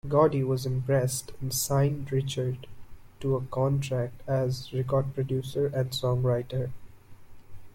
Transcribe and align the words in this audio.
Gordy 0.09 0.43
was 0.43 0.65
impressed, 0.65 1.31
and 1.41 1.53
signed 1.53 2.11
Richards 2.11 2.65
to 3.19 3.35
a 3.35 3.41
contract 3.41 4.19
as 4.27 4.73
record 4.73 5.13
producer 5.13 5.67
and 5.75 5.91
songwriter. 5.91 6.71